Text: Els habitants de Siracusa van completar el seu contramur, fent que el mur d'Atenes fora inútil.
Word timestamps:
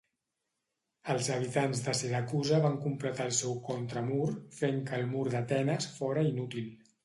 Els 1.13 1.27
habitants 1.35 1.81
de 1.89 1.93
Siracusa 1.99 2.63
van 2.65 2.79
completar 2.87 3.29
el 3.31 3.37
seu 3.43 3.53
contramur, 3.69 4.29
fent 4.63 4.83
que 4.91 4.99
el 5.01 5.09
mur 5.15 5.31
d'Atenes 5.37 5.91
fora 6.03 6.29
inútil. 6.35 6.77